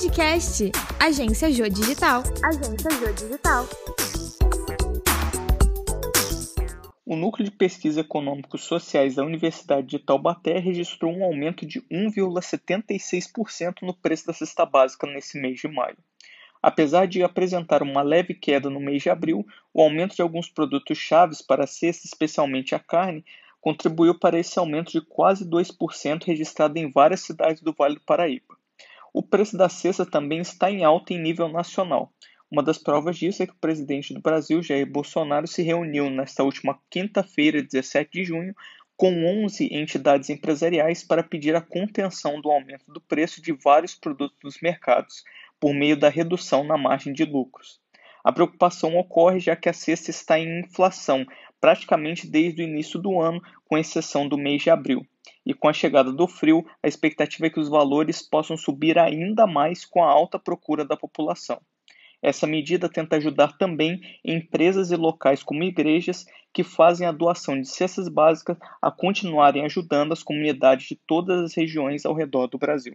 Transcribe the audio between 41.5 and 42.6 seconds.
a contenção do